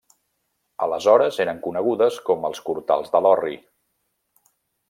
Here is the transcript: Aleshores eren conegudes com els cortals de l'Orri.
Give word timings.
Aleshores 0.85 1.37
eren 1.45 1.61
conegudes 1.67 2.19
com 2.31 2.49
els 2.51 2.65
cortals 2.71 3.15
de 3.17 3.25
l'Orri. 3.27 3.57